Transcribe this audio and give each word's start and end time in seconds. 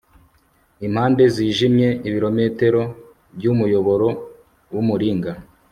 impande 0.85 1.23
zijimye, 1.35 1.87
ibirometero 2.07 2.81
byumuyoboro 3.35 4.07
wumuringa 4.73 5.31